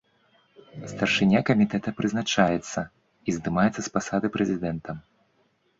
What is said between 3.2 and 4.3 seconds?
здымаецца з пасады